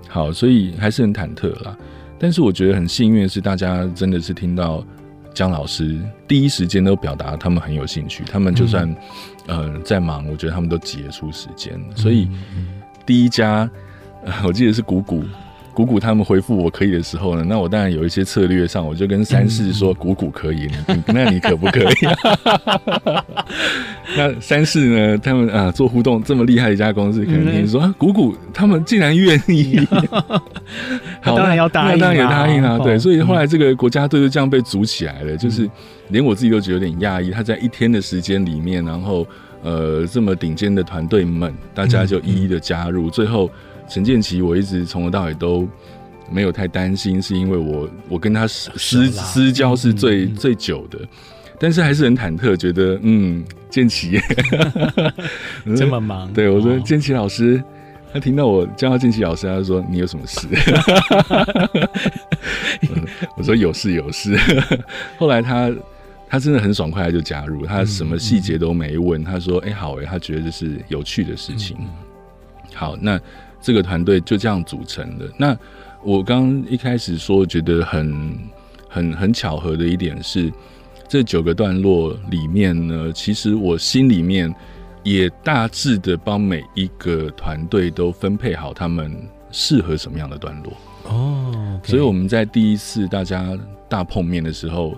[0.09, 1.77] 好，所以还是很忐忑啦。
[2.21, 4.87] 但是我觉得很幸运的是，大家真的是听到
[5.35, 8.97] 姜老师第一时间都表达他们很有兴趣，他们就算
[9.49, 11.79] 呃在忙，我觉得他们都挤得出时间。
[11.97, 12.29] 所以
[13.05, 13.69] 第一家，
[14.45, 15.25] 我记得是鼓鼓。
[15.75, 21.95] 鼓鼓他们回复我可以的时候呢，那我当然有一些策略上，我就跟三世说鼓鼓可以，嗯、 那你可不可以？
[24.17, 25.19] 那三世呢？
[25.19, 29.81] 他们啊做互动这么厉害的一家公司，可能听说、嗯、啊鼓鼓他们竟然愿意，
[31.23, 32.79] 好，当然要答应，当然也答应啊。
[32.79, 35.69] 对，所以后来这个国家队就这样被组起来了，就是
[36.09, 37.31] 连我自己都觉得有点讶异。
[37.31, 39.27] 他在一天的时间里面，然后
[39.63, 43.51] 呃这么顶尖的团队们，大家就一一的加入，最后。
[43.89, 45.69] 陈建奇，我一直从头到尾都
[46.31, 50.99] 没有太担心，是因为我我跟他私私私交是最、嗯、最久的，
[51.59, 54.19] 但是还是很忐忑，觉得嗯，建奇
[55.77, 57.63] 这么忙，对我说建奇老师，
[58.13, 60.49] 他听到我叫他建骐老师，他就说你有什么事？
[63.37, 64.39] 我说有事有事。
[65.19, 65.71] 后来他
[66.31, 71.77] 他真的很爽快，他就加入，他什么细节都没问，他说哎、欸、好哎，他觉得这是有趣的事情。
[72.73, 73.21] 好，那。
[73.63, 75.31] 这个团队就这样组成的。
[75.39, 75.57] 那
[76.03, 78.39] 我刚刚一开始说，觉得很
[78.89, 80.53] 很很巧合的一点是，
[81.09, 84.53] 这九个段落里面呢，其实我心里面
[85.05, 89.17] 也大致的帮每一个团队都分配好他们
[89.51, 90.73] 适合什么样的段落。
[91.05, 91.91] 哦，okay.
[91.91, 93.57] 所以我们在第一次大家
[93.89, 94.97] 大碰面的时候，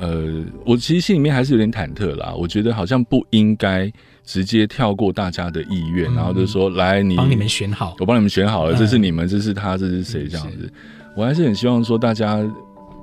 [0.00, 2.34] 呃，我其实心里面还是有点忐忑啦。
[2.36, 3.92] 我觉得好像不应该。
[4.22, 10.28] 直接跳过大家的意愿，然后就说：“来，你帮你们选好，我帮你们选好了，这是你们，这是他，这是谁？
[10.28, 10.72] 这样子，
[11.16, 12.38] 我还是很希望说，大家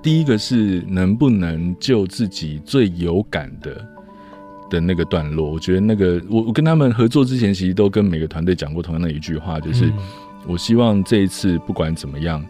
[0.01, 3.85] 第一个是能不能就自己最有感的
[4.69, 5.51] 的那个段落。
[5.51, 9.91] 我觉得那个，我我跟他们合作之前，其实都跟每个团队讲过同样的一句话，就是
[10.47, 12.45] 我希望这一次不管怎么样，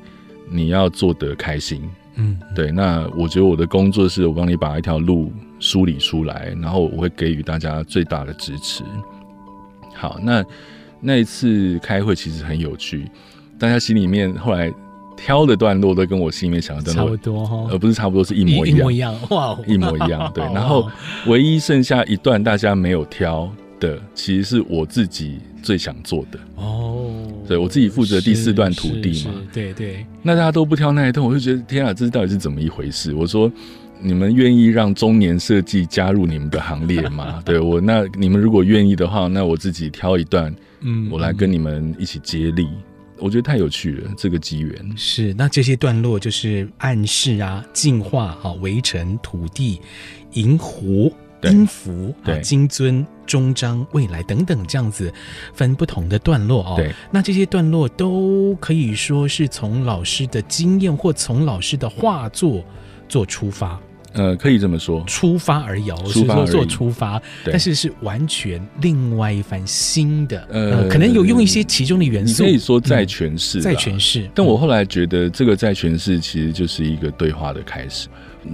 [0.52, 1.82] 你要做得开心。”
[2.18, 8.84] 嗯，对，那我觉得我的工作是我帮你把一条路梳理出来，然后我会给予大家最大的支持。
[9.94, 10.44] 好，那
[11.00, 13.10] 那一次开会其实很有趣，
[13.60, 14.74] 大家心里面后来
[15.16, 20.32] 挑的段落都跟我心里面想的段落差不多，而不是差不多是一模一样，一模一样，哇，一模一样。
[20.34, 20.88] 对，然后
[21.26, 27.13] 唯一剩下一段大家没有挑的，其实是我自己最想做的哦。
[27.48, 30.06] 对，我自己负责第四段土地嘛，对对。
[30.22, 33.13] 那大家都不挑那一段，我就觉得天啊，这到底是怎么一回事？
[33.13, 33.52] 我说，
[34.02, 37.42] 你们愿意让中年设计加入你们的行列吗？
[37.46, 42.68] 对我，那你们如果愿意的话，那我自己挑一段，嗯，我来跟你们一起接力。
[43.20, 45.34] 我觉得太有趣了，这个机缘是。
[45.34, 49.82] 那这些段落就是暗示啊，净化啊，围城、土地、
[50.34, 51.12] 银狐、
[51.52, 55.14] 阴符啊，金樽、终章、未来等等这样子
[55.54, 56.74] 分不同的段落哦。
[56.78, 62.64] 对，那这些段落都可以说是从老师的经验或从老师的画作
[63.08, 63.80] 做出发。
[64.14, 74.28] 呃，可以这么说，出发而已，是说做出发，但是是完全另外一番新的，呃，可能有用一些其中的元素，可以说在诠释，在诠释。
[74.34, 78.08] 但我后来觉得，这个在诠释其实就是一个对话的开始。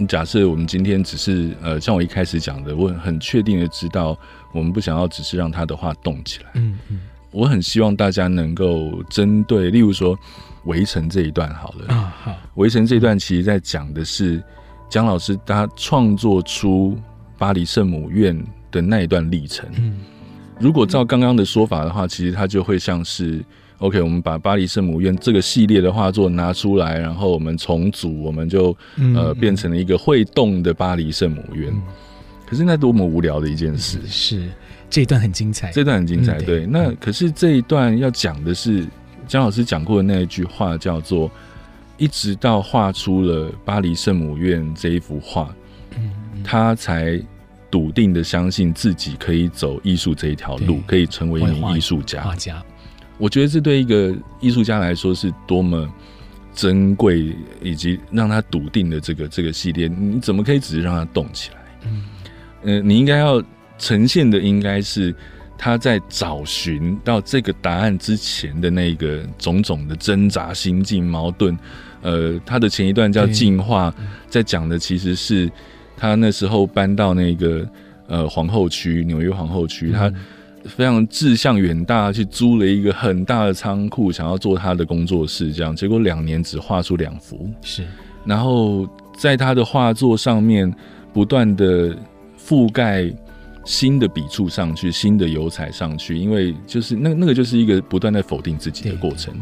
[0.08, 4.18] 假设我们今天只是，呃，像我一开始讲的，我很确定的知道，
[4.54, 7.00] 我们不想要只是让他的话动起来，嗯嗯，
[7.32, 10.18] 我很希望大家能够针对，例如说
[10.66, 11.94] 围城这一段好了。
[11.94, 14.44] 啊，好，围城这一段其实在讲的是。
[14.90, 16.96] 姜老师他创作出
[17.36, 20.02] 巴黎圣母院的那一段历程，嗯，
[20.60, 23.44] 如果照刚刚的说法的话，其实他就会像是
[23.84, 28.76] OK，我们把巴黎圣母院这个系列的画作拿出来，然后我们重组，我们就
[29.16, 31.74] 呃变成了一个会动的巴黎圣母院。
[32.46, 34.00] 可是那多么无聊的一件事！
[34.08, 34.50] 是
[34.90, 36.38] 这一段很精彩，这段很精彩。
[36.40, 38.86] 对，那可是这一段要讲的是
[39.28, 41.30] 姜老师讲过的那一句话，叫做。
[41.96, 45.54] 一直到画出了巴黎圣母院这一幅画，
[46.44, 47.22] 他才
[47.70, 52.24] 笃定的相信自己可以走艺术这一条路，可以成为一名艺术家。
[52.24, 52.62] 画家，
[53.18, 55.88] 我觉得这对一个艺术家来说是多么
[56.54, 61.58] 珍贵，以及让他笃定的这个这个系列，你怎么可以只是让他动起来？
[61.86, 62.04] 嗯，
[62.64, 63.42] 呃，你应该要
[63.78, 65.14] 呈现的应该是
[65.58, 71.58] 他在找寻到这个答案之前的那个种种的挣扎、心境、矛盾。
[72.02, 73.90] 呃，他的前一段叫《进化》，
[74.28, 75.50] 在讲的其实是
[75.96, 77.66] 他那时候搬到那个
[78.08, 80.12] 呃皇后区，纽约皇后区，他
[80.66, 87.84] 非常志向远大，去租了一个很大的仓库，想要做他的工作室，这样结果两年只画出两幅，是，
[88.26, 90.74] 然后在他的画作上面
[91.12, 91.96] 不断的
[92.40, 93.12] 覆盖
[93.66, 99.34] 新的笔触上去，新的油彩上去，因为就是那那个就是一个不断在否定自己的过程。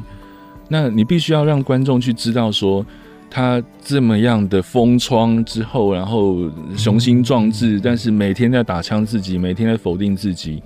[0.68, 2.86] 那你必须要让观众去知道，说
[3.30, 10.62] 他这么样的封窗之后，然后雄心壮志，但是每天在打枪自己，每天在否定自己，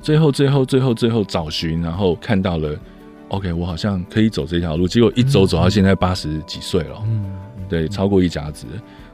[0.00, 2.78] 最后最后最后最后找寻，然后看到了
[3.28, 7.02] ，OK，我好像可以走这条路，结果一走走到现在八十几岁了，
[7.68, 8.66] 对，超过一甲子。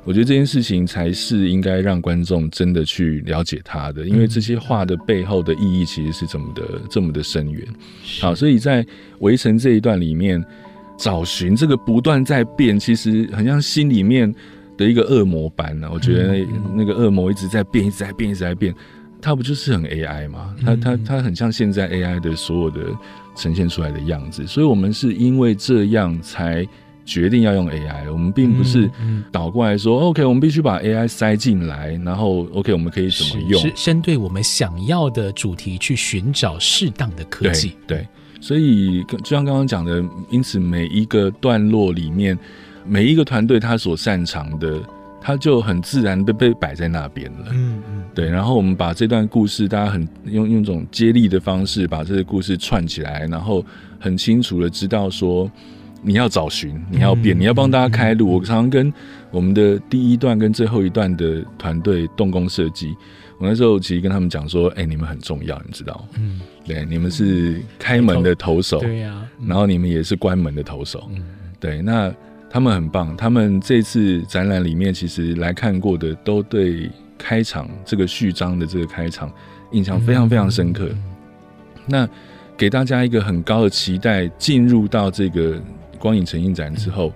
[0.07, 7.67] 我觉得这件事情才是应该让观众真的去了解他的，因为这些话的背后的意义其实是这么的这么的深远。
[8.21, 8.87] 好，所以在
[9.21, 10.45] 围城这一段里面，
[10.99, 14.31] 找寻这个不断在变，其实很像心里面
[14.77, 15.89] 的一个恶魔般呢。
[15.91, 18.75] 我觉得那个恶魔一直在变，一直在变，一直在变，
[19.25, 20.55] 它不就是很 AI 吗？
[20.65, 22.81] 它它它很像现在 AI 的所有的
[23.35, 24.47] 呈现出来的样子。
[24.47, 26.67] 所以我们是因为这样才。
[27.07, 28.91] 决定要用 AI，我们并不是
[29.31, 33.61] 倒过来说、嗯嗯、OK，我们必须把 AI 塞进来，然后 OK，我们可以怎么用？
[33.61, 37.77] 是针对我们想要的主题去寻找适当的科技。
[37.87, 38.09] 对，对，
[38.41, 42.39] 所以就像刚刚讲的，因此每一个段落里面，
[42.87, 44.81] 每一个团队他所擅长的，
[45.25, 47.47] 他就很自然的被摆在那边了。
[47.53, 48.29] 嗯嗯，对。
[48.29, 53.65] 然后我们把这段故事，大家很用用一种接力的方式把这个故事串起来，然后
[53.99, 55.51] 很清楚的知道说。
[56.07, 58.35] 你要找寻，你要变，你要帮大家开路。
[58.35, 58.93] 我常常跟
[59.31, 62.95] 我们的第一段跟最后一段的团队动工设计，
[63.39, 66.07] 我那时候其实跟他们讲说：“哎，你们很重要，你知道？
[66.19, 71.09] 嗯，对，你们是开门的投手，对呀，然后你们也是关门的投手，
[71.59, 71.81] 对。
[71.81, 72.15] 那
[72.55, 76.89] 他们很棒，他们这次展览里面其实来看过的，都对
[77.19, 79.29] 开场这个序章的这个开场
[79.73, 80.89] 印象非常非常深刻。
[81.85, 82.09] 那
[82.57, 85.61] 给大家一个很高的期待，进入到这个。
[85.99, 87.11] 光影成印展之后，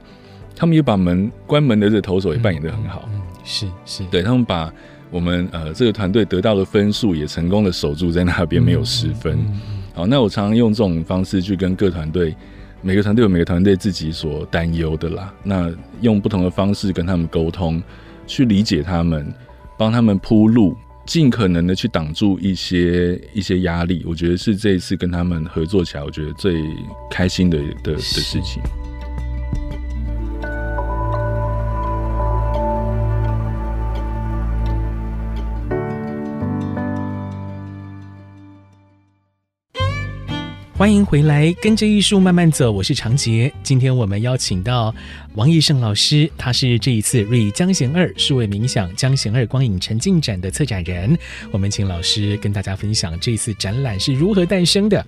[0.56, 4.72] 他们也把门关门的这个投手也扮演的很好，嗯，是是，对他们把
[5.10, 9.38] 我们呃这个团队得到的分数也成功的守住在那边，没有失分。
[9.94, 12.34] 好，那我常常用这种方式去跟各团队，
[12.80, 17.82] 每个团队有每个团队自己所担忧的啦，那用不同的方式跟他们沟通，
[18.26, 19.32] 去理解他们，
[19.76, 26.62] 帮他们铺路，尽可能的去挡住一些一些压力，我觉得是这一次跟他们合作起来，我觉得最
[27.10, 28.62] 开心的的的事情。
[40.78, 42.70] 欢迎回来，跟着艺术慢慢走。
[42.70, 43.52] 我是长杰。
[43.64, 44.94] 今天我们邀请到
[45.34, 51.18] 王义胜老师，他是这一次瑞江贤二数位冥想江贤二光影沉浸展的策展人。
[51.50, 55.04] 我们请老师跟大家分享这次展览是如何诞生的。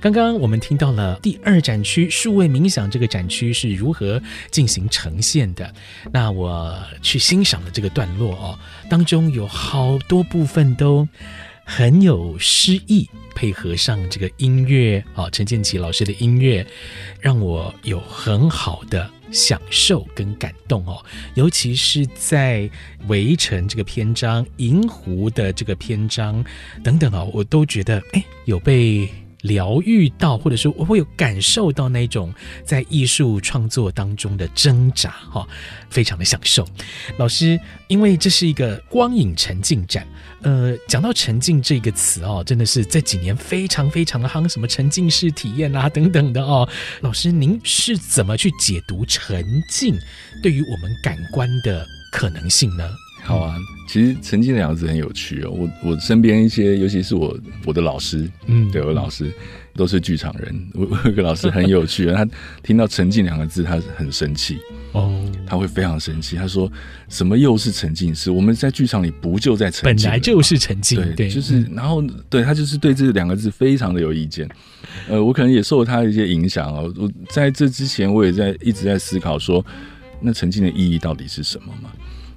[0.00, 5.72] 刚刚我们听到了第二展区数位冥想这个展区是如何进行呈现的。
[6.10, 8.58] 那我去欣赏的这个段落哦，
[8.90, 11.06] 当中有好多部分都
[11.64, 13.08] 很有诗意。
[13.34, 16.66] 配合上这个音乐啊，陈建奇老师的音乐，
[17.20, 21.04] 让我有很好的享受跟感动哦。
[21.34, 22.70] 尤其是在
[23.08, 26.44] 围城这个篇章、银湖的这个篇章
[26.82, 29.08] 等等啊，我都觉得哎，有被。
[29.44, 32.32] 疗愈到，或者说我会有感受到那种
[32.64, 35.46] 在艺术创作当中的挣扎，哈，
[35.90, 36.66] 非常的享受。
[37.18, 40.06] 老师，因为这是一个光影沉浸展，
[40.40, 46.66] 呃，讲到沉浸这个词哦，真的是这几年非常非常的夯，什么沉浸式体验啊等等的哦。
[47.02, 49.94] 老师，您是怎么去解读沉浸
[50.42, 52.90] 对于我们感官的可能性呢？
[53.24, 53.56] 好啊，
[53.88, 55.50] 其实沉浸两个字很有趣哦。
[55.50, 59.32] 我我身边一些，尤其是我我的老师，嗯，对，我老师
[59.74, 60.68] 都是剧场人。
[60.74, 62.28] 我我有个老师很有趣， 他
[62.62, 64.58] 听到沉浸两个字，他很生气
[64.92, 66.36] 哦，他会非常生气。
[66.36, 66.70] 他说
[67.08, 68.30] ：“什么又是沉浸式？
[68.30, 70.04] 我们在剧场里不就在沉浸？
[70.04, 71.62] 本来就是沉浸，对，对就是。
[71.74, 74.46] 然后对他就是对这两个字非常的有意见。
[75.08, 76.92] 呃，我可能也受他的一些影响哦。
[76.98, 79.64] 我在这之前，我也在一直在思考说，
[80.20, 81.90] 那沉浸的意义到底是什么嘛？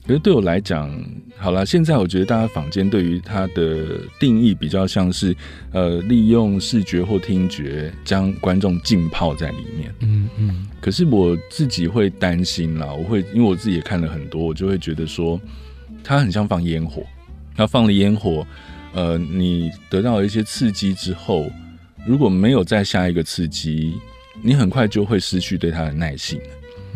[0.08, 0.90] 可是对我来讲，
[1.38, 5.36] 好了，现在我觉得大家坊间对于它的定义比较像是，
[5.74, 9.94] 呃，利用视觉或听觉将观众浸泡在里面。
[10.00, 10.68] 嗯嗯。
[10.80, 15.40] 可是我自己会担心啦，我会因为我自己也看了很多，我就会觉得说，
[16.04, 17.04] 它很像放烟火。
[17.58, 18.48] 那放了烟火，
[18.94, 21.52] 呃，你得到了一些刺激之后，
[22.06, 23.96] 如果没有再下一个刺激，
[24.42, 26.40] 你很快就会失去对它的耐性。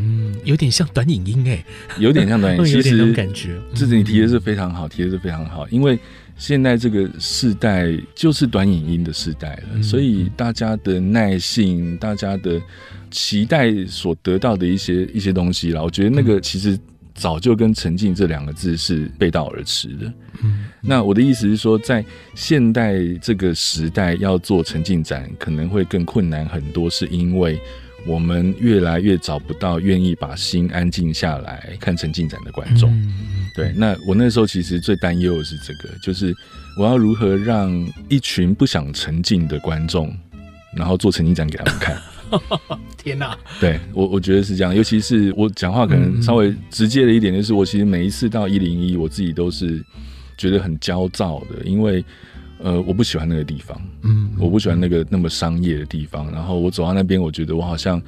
[0.03, 1.63] 嗯，有点像短影音哎，
[1.99, 3.55] 有点像短影音， 有点那种感觉。
[3.75, 5.99] 这是你提的是非常好，提的是非常好，因为
[6.37, 12.59] 现在这个世代就是短影音的时代了，嗯，所以大家的耐性，大家的
[13.11, 16.75] 期待所得到的一些一些东西啦，我觉得那个其实
[17.13, 20.11] 早就跟沉浸这两个字是背道而驰的。
[20.43, 27.61] 嗯，那我的意思是说，在现代这个时代要做沉浸展，可能会更困难很多，是因为。
[28.05, 32.91] 我们越来越找不到愿意把心安静下来看沉浸展的观众。
[33.53, 36.33] 对，那我那时候其实最担忧的是这个，就是
[36.77, 37.71] 我要如何让
[38.09, 40.15] 一群不想沉浸的观众，
[40.75, 42.01] 然后做沉浸展给他们看。
[42.97, 43.37] 天哪！
[43.59, 49.83] 对，我我觉得是这样，尤其是我讲话可能稍微直接的一点，就是我其实每一次到一零一，我自己都是
[50.37, 52.03] 觉得很焦躁的，因为。
[52.63, 56.31] 呃，我不喜欢那个地方，嗯，我不喜欢那个那么商业的地方。
[56.31, 58.01] 然后我走到那边，我觉得我好像，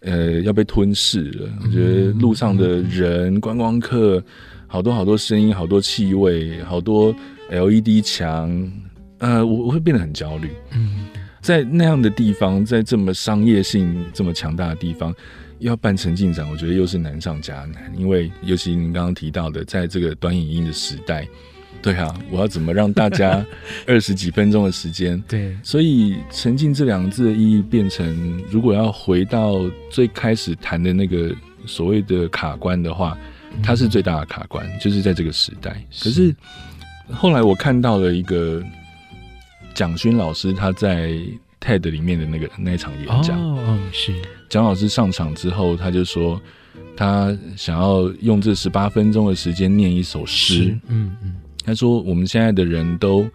[0.00, 1.48] 呃，要被吞噬了。
[1.62, 4.22] 我觉得路上的人、观光客，
[4.66, 7.14] 好多好多声音，好多气味，好多
[7.50, 8.72] LED 墙，
[9.18, 10.48] 呃，我我会变得很焦虑。
[10.72, 11.06] 嗯，
[11.42, 15.14] 在那样的地方，在这么商业性这么强大的地方，
[15.58, 17.92] 要办沉浸展，我觉得又是难上加难。
[17.94, 21.28] 因为尤其您刚刚提到的，在这个短影音的时代。
[21.80, 23.44] 对啊，我要怎么让大家
[23.86, 25.22] 二十几分钟的时间？
[25.28, 29.58] 对，所以“沉浸”这两个字的意义变成，如果要回到
[29.90, 31.34] 最开始谈的那个
[31.66, 33.16] 所谓的卡关的话，
[33.62, 35.82] 它是最大的卡关，就是在这个时代。
[36.02, 36.34] 可是
[37.10, 38.62] 后来我看到了一个
[39.72, 41.12] 蒋勋老师他在
[41.60, 44.12] TED 里面的那个那一场演讲，哦，是
[44.48, 46.40] 蒋老师上场之后，他就说
[46.96, 51.36] 他想要用这十八分钟的时间念一首诗，嗯嗯。
[51.68, 53.28] 他说：“我们现在的人都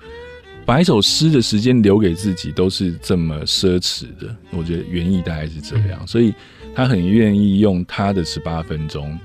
[0.65, 4.35] 把一首诗的时间留给自己，都是这么奢侈的。
[4.49, 6.33] 我觉得原意大概是这样，所以
[6.73, 9.15] 他很愿意用他的十八分钟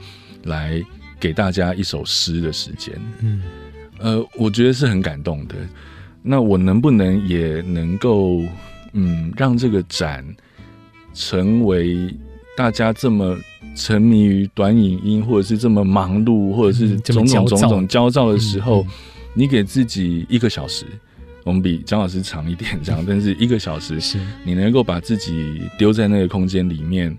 [0.42, 0.84] 来
[1.18, 2.94] 给大家一首诗的时间。
[3.20, 3.42] 嗯，
[3.98, 5.54] 呃，我觉得是很感动的。
[6.20, 8.42] 那我能不能也能够，
[8.92, 10.22] 嗯，让这个展
[11.14, 12.14] 成为
[12.58, 13.34] 大家这么。”
[13.78, 18.84] 沉迷于短影音，或者是这么忙碌，或者是种种种种焦躁的时候，
[19.34, 20.84] 你给自己一个小时，
[21.44, 27.16] 我们比张老师长一点，这样， 但是一个小时，是你能够把自己丢在那个空间里面，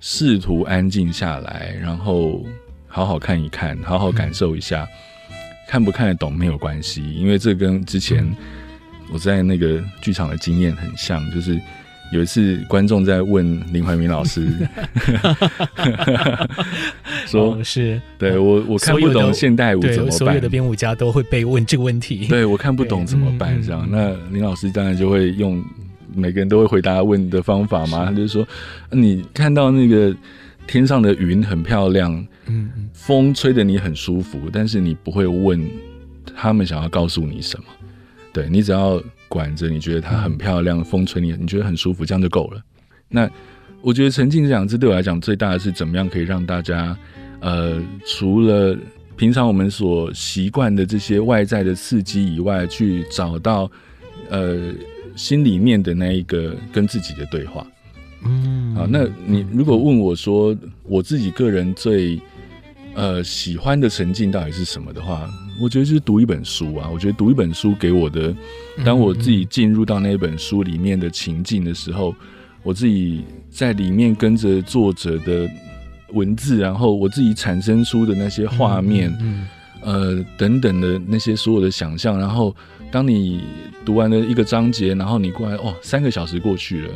[0.00, 2.44] 试图安静下来，然后
[2.88, 4.84] 好好看一看，好好感受一下，
[5.68, 8.28] 看不看得懂没有关系，因为这跟之前
[9.12, 11.60] 我在那个剧场的经验很像，就是。
[12.12, 14.48] 有一次，观众在问林怀民老师，
[17.26, 22.26] 说：“哦、是对我我看不懂现代舞怎么办？”所有的编舞家都会被问这个问题。
[22.26, 23.60] 对我看不懂怎么办？
[23.62, 25.64] 这样，那林老师当然就会用
[26.14, 28.46] 每个人都会回答问的方法嘛，他就是说，
[28.90, 30.14] 你看到那个
[30.66, 35.64] 天上的云很漂亮，嗯，风吹得你很舒服，但是你不会问
[36.36, 37.64] 他们想要告诉你什么，
[38.32, 39.00] 对，你只要
[39.30, 42.60] 管着，你觉得它很漂亮，风吹你，你觉得很舒服，这样就够了。
[43.08, 43.30] 那
[43.80, 46.94] 我觉得沉浸这两个字对我来讲最大的是怎么样可以让大家，
[47.38, 48.76] 呃，除了
[49.16, 53.70] 平常我们所习惯的这些外在的刺激以外，去找到
[54.28, 54.72] 呃
[55.14, 57.66] 心里面的那一个跟自己的对话。
[58.24, 62.20] 嗯，好，那你如果问我说我自己个人最
[62.94, 65.28] 呃喜欢的沉浸到底是什么的话，
[65.60, 66.88] 我觉得就是读一本书啊。
[66.92, 68.34] 我觉得读一本书给我的，
[68.84, 72.14] 当我自己进入到那本书里面的情境的时候，
[72.62, 75.48] 我自己在里面跟着作者的。
[76.12, 79.46] 文字，然后我自己产生出的那些画面，嗯
[79.82, 82.52] 嗯、呃，等等的那些所有的想象，然后
[82.90, 83.44] 当你
[83.84, 86.94] 读完了一个章节，然后你过来，哦，三个小时过去了，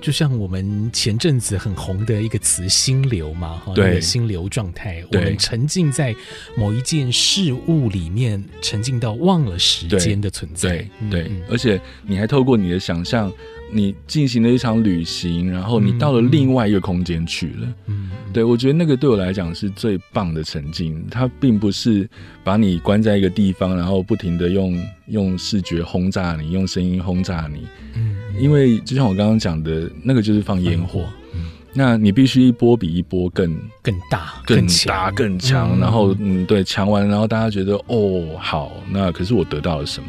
[0.00, 6.14] 就像我们前阵子很红的一个词“心流”嘛，哈，对，心流状态，我们沉浸在
[6.56, 13.32] 某一件事物里面，沉浸到忘了时间的存在，对，对，对，而且你还透过你的想象。
[13.72, 17.74] 你进行了一场旅行，然后你到了另外一个空间去了。
[17.86, 21.04] 嗯，对，我觉得那个对我来讲是最棒的沉浸。
[21.10, 22.08] 它并不是
[22.44, 27.66] 把你关在一个地方，然后不停的用用视觉轰炸你，用声音轰炸你。
[27.94, 31.04] 嗯，因为就像我刚刚讲的，那个就是放烟火。
[31.34, 35.78] 嗯，那你必须一波比一波更更大、更大、更强。
[35.78, 40.08] 然后，嗯，对，强完，然后大家觉得哦，好，那可是我得到了什么？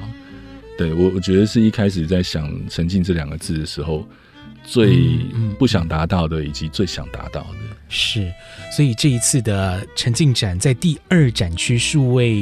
[0.78, 4.08] 对我，我觉得是一开始在想“沉浸”这两个字的时候，
[4.64, 5.18] 最
[5.58, 7.60] 不想达到的，以及最想达到的。
[7.90, 8.32] 是，
[8.76, 12.36] 所以这一次的沉浸展在第二展区数位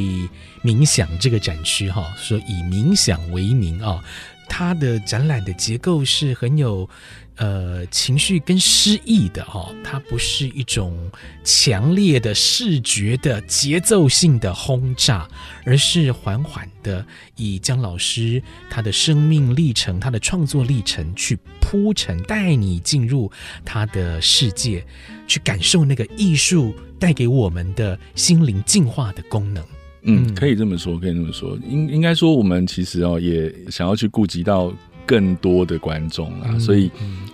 [0.64, 4.04] 冥想这个展区，哈，说以冥想为名啊，
[4.50, 6.90] 它的展览的结构是很有。
[7.38, 11.12] 呃，情绪跟诗意的哈，它不是一种
[11.44, 15.28] 强烈的视觉的节奏性的轰炸，
[15.66, 17.06] 而是缓缓的
[17.36, 23.30] 以姜老师他的生命历程、他的创作历程去铺陈，带你进入
[23.66, 24.86] 他的世界，
[25.28, 29.62] 去感受那个艺术带给我们的心灵净化的功能。
[30.04, 31.60] 嗯，可以这么说，可以这么说。
[31.68, 34.74] 应应该说，我们其实哦，也想要去顾及到。
[35.06, 36.92] 更多的观众啊，嗯、所以，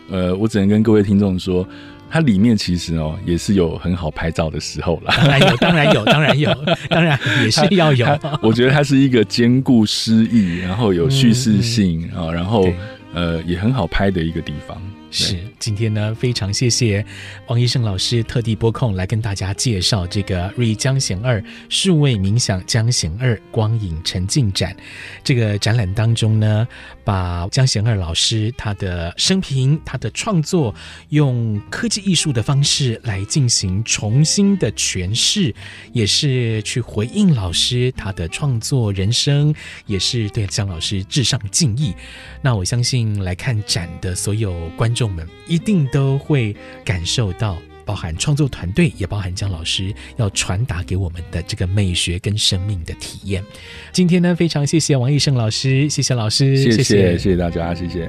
[0.09, 1.67] 呃，我只能跟各位听众说，
[2.09, 5.15] 它里面其实哦，也是有很好拍照的时候啦。
[5.17, 8.05] 当然有，当然有，当然有，当然 也是要有。
[8.41, 12.67] 我觉得它是一个兼顾诗意，然后有叙事性啊，嗯、然后
[13.13, 14.81] 呃，也很好拍的一个地方。
[15.13, 17.05] 是，今天呢，非常谢谢
[17.47, 24.73] 王医生老师特地拨空来跟大家介绍这个《瑞江贤二数位冥想江贤二光影沉浸展》。
[25.21, 26.65] 这个展览当中呢，
[27.03, 30.73] 把江贤二老师他的生平、他的创作，
[31.09, 35.53] 用科技艺术的方式来进行重新的诠释，
[35.91, 39.53] 也是去回应老师他的创作人生，
[39.85, 41.93] 也是对江老师致上敬意。
[42.41, 45.00] 那我相信来看展的所有观众。
[45.01, 53.43] 众们一定都会感受到，包含创作团队，也包含姜老师要传达给我们的这个美学跟生命的体验。
[53.91, 58.07] 今天呢，非常谢谢王逸圣老师，谢谢老师，谢谢谢谢，谢谢大家，谢谢。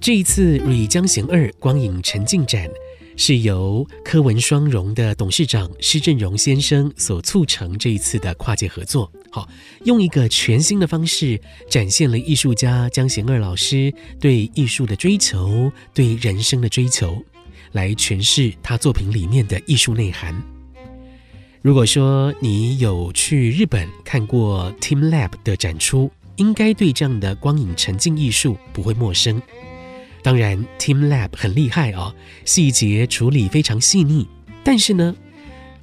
[0.00, 2.68] 这一次瑞江贤二光影沉浸展
[3.16, 9.08] 是由科文双融的董事长施振荣先生所促成这一次的跨界合作。
[9.34, 9.48] 好，
[9.84, 17.24] 用一个全新的方式展现了艺术家江贤二老师对艺术的追求，对人生的追求，
[17.72, 20.38] 来诠释他作品里面的艺术内涵。
[21.62, 29.40] 如果说你有去日本看过 teamLab 的展出，应该对这样的光影沉浸艺术不会陌生。
[30.22, 32.14] 当然，teamLab 很厉害啊，
[32.44, 34.28] 细节处理非常细腻，
[34.62, 35.16] 但是呢，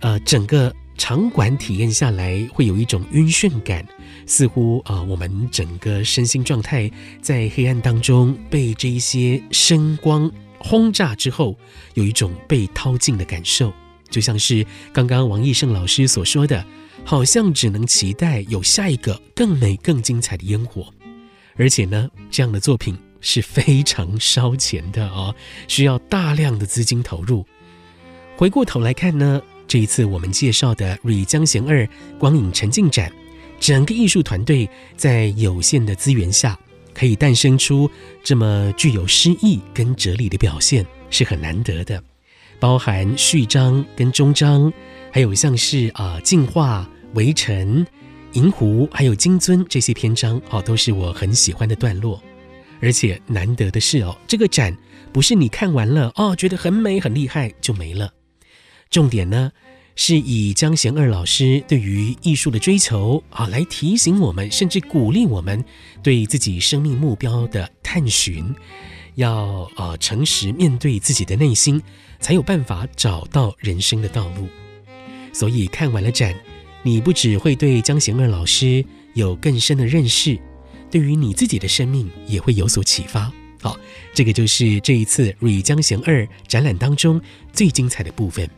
[0.02, 0.72] 呃，整个。
[1.00, 3.88] 场馆体验下来会有一种晕眩感，
[4.28, 6.92] 似乎啊，我们整个身心状态
[7.22, 10.30] 在黑暗当中被这一些声光
[10.60, 11.58] 轰炸之后，
[11.94, 13.74] 有一种被掏尽的感受，
[14.10, 16.64] 就像是刚刚王逸圣老师所说的，
[17.06, 20.94] 好像只能期待有下一个更美、更精彩的烟火。
[21.56, 25.34] 而且呢，这样的作品是非常烧钱的哦，
[25.70, 27.46] 需要大量的资金投入。
[28.36, 29.42] 回过头来看呢。
[29.70, 33.12] 这一次我们介绍的瑞江贤二光影沉浸展，
[33.60, 34.68] 整个艺术团队
[34.98, 36.58] 在有限的资源下，
[36.92, 37.88] 可以诞生出
[38.24, 42.04] 这么具有诗意跟哲理的表现，是很难得的。
[42.60, 44.74] 包含序章跟终章，
[45.12, 47.86] 还有像是啊进化、围城、
[48.34, 52.20] 银狐，还有金樽这些篇章，哦，都是我很喜欢的段落。
[52.82, 54.76] 而且难得的是哦，这个展
[55.14, 58.12] 不是你看完了哦，觉得很美很厉害就没了。
[58.90, 59.52] 重点呢，
[59.96, 65.64] 是以江贤二老师对于艺术的追求啊，来提醒我们，甚至鼓励我们
[66.02, 68.44] 对自己生命目标的探寻，
[69.14, 71.80] 要呃诚实面对自己的内心，
[72.20, 74.48] 才有办法找到人生的道路。
[75.32, 76.36] 所以看完了展，
[76.82, 78.84] 你不只会对江贤二老师
[79.14, 80.40] 有更深的认识。
[80.90, 83.32] 对于你自己的生命也会有所启发。
[83.62, 83.78] 好，
[84.16, 87.22] 这个就是这一次《瑞江贤二》展览当中
[87.54, 88.50] 最精彩的部分。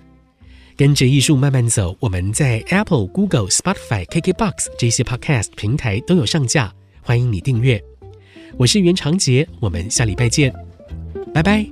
[0.81, 6.73] 跟着艺术慢慢走，我们在 Apple、Google、Spotify、KKBox 这些 Podcast 平台都有上架，
[7.03, 7.79] 欢迎你订阅。
[8.57, 10.51] 我是袁长杰，我们下礼拜见，
[11.31, 11.63] 拜拜。